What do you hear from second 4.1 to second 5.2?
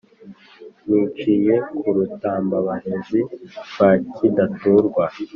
Kidaturwa